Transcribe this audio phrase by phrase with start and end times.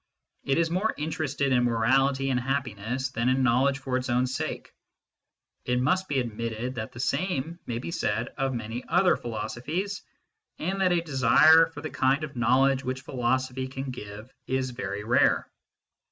[0.43, 4.73] It is more interested in morality and happiness than in knowledge for its own sake.
[5.63, 10.01] It must be admitted that the same may be said of many other philosophies,
[10.57, 14.71] and that a desire for the kind of knowledge which philo sophy can give is
[14.71, 15.47] very rare.